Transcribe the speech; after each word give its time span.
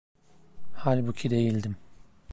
Halbuki 0.73 1.29
değildim. 1.29 1.75